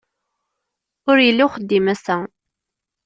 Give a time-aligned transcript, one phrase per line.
[1.09, 2.17] Ur yelli uxeddim ass-a